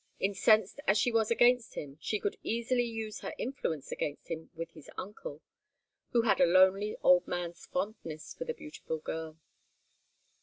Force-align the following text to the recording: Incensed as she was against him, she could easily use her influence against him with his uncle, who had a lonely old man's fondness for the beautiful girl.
Incensed 0.19 0.79
as 0.87 0.97
she 0.97 1.11
was 1.11 1.29
against 1.29 1.75
him, 1.75 1.99
she 2.01 2.19
could 2.19 2.35
easily 2.41 2.81
use 2.81 3.19
her 3.19 3.35
influence 3.37 3.91
against 3.91 4.29
him 4.31 4.49
with 4.55 4.71
his 4.71 4.89
uncle, 4.97 5.43
who 6.11 6.23
had 6.23 6.41
a 6.41 6.45
lonely 6.47 6.97
old 7.03 7.27
man's 7.27 7.67
fondness 7.67 8.33
for 8.33 8.45
the 8.45 8.53
beautiful 8.55 8.97
girl. 8.97 9.37